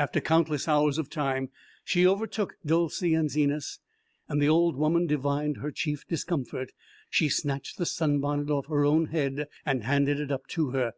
After 0.00 0.20
countless 0.20 0.66
hours 0.66 0.98
of 0.98 1.08
time 1.10 1.48
she 1.84 2.04
overtook 2.04 2.56
Dolcey 2.66 3.14
and 3.14 3.30
Zenas, 3.30 3.78
and 4.28 4.42
the 4.42 4.48
old 4.48 4.74
woman 4.74 5.06
divined 5.06 5.58
her 5.58 5.70
chief 5.70 6.04
discomfort. 6.08 6.72
She 7.08 7.28
snatched 7.28 7.78
the 7.78 7.86
sunbonnet 7.86 8.50
off 8.50 8.66
her 8.66 8.84
own 8.84 9.04
head 9.14 9.46
and 9.64 9.84
handed 9.84 10.18
it 10.18 10.32
up 10.32 10.48
to 10.58 10.70
her. 10.70 10.94